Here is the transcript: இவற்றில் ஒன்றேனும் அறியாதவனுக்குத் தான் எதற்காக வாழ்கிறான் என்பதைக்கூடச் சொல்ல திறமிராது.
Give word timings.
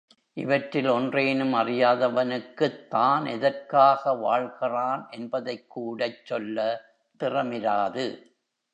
இவற்றில் 0.37 0.87
ஒன்றேனும் 0.87 1.53
அறியாதவனுக்குத் 1.53 2.87
தான் 2.87 3.25
எதற்காக 3.25 4.13
வாழ்கிறான் 4.15 5.07
என்பதைக்கூடச் 5.11 6.21
சொல்ல 6.23 6.59
திறமிராது. 7.19 8.07